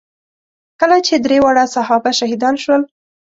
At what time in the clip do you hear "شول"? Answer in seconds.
2.63-2.81